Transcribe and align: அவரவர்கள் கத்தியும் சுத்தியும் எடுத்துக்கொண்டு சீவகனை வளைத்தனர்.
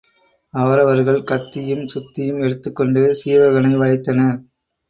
அவரவர்கள் 0.53 1.19
கத்தியும் 1.23 1.83
சுத்தியும் 1.87 2.41
எடுத்துக்கொண்டு 2.43 3.03
சீவகனை 3.21 3.73
வளைத்தனர். 3.75 4.39